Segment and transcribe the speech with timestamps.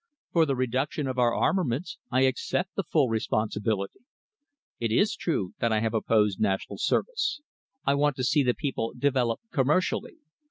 [0.31, 3.99] For the reduction of our armaments I accept the full responsibility.
[4.79, 7.39] It is true that I have opposed national service.
[7.85, 10.15] I want to see the people develop commercially.